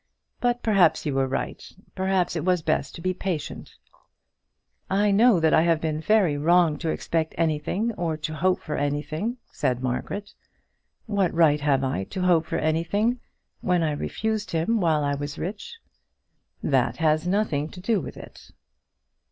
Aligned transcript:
But 0.39 0.63
perhaps 0.63 1.05
you 1.05 1.13
were 1.13 1.27
right. 1.27 1.63
Perhaps 1.93 2.35
it 2.35 2.43
was 2.43 2.63
best 2.63 2.95
to 2.95 3.01
be 3.01 3.13
patient." 3.13 3.75
"I 4.89 5.11
know 5.11 5.39
that 5.39 5.53
I 5.53 5.61
have 5.61 5.79
been 5.79 6.01
wrong 6.41 6.79
to 6.79 6.89
expect 6.89 7.35
anything 7.37 7.91
or 7.93 8.17
to 8.17 8.33
hope 8.33 8.61
for 8.61 8.75
anything," 8.75 9.37
said 9.51 9.83
Margaret. 9.83 10.33
"What 11.05 11.31
right 11.35 11.61
have 11.61 11.83
I 11.83 12.05
to 12.05 12.21
hope 12.23 12.47
for 12.47 12.57
anything 12.57 13.19
when 13.59 13.83
I 13.83 13.91
refused 13.91 14.49
him 14.49 14.79
while 14.81 15.03
I 15.03 15.13
was 15.13 15.37
rich?" 15.37 15.77
"That 16.63 16.97
has 16.97 17.27
nothing 17.27 17.69
to 17.69 17.79
do 17.79 18.01
with 18.01 18.17
it." 18.17 18.49